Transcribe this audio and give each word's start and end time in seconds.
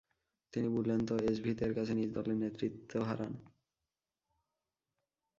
তিনি 0.53 0.67
বুলেন্ত 0.67 1.09
এজেভিতের 1.21 1.71
কাছে 1.73 1.93
নিজ 1.93 2.09
দলের 2.13 2.37
নেতৃত্ব 2.37 2.91
হারান। 3.01 3.33